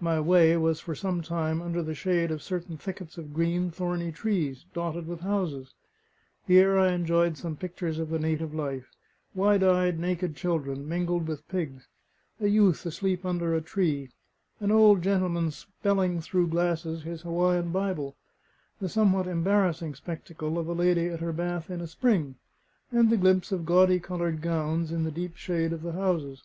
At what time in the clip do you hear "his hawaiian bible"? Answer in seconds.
17.04-18.16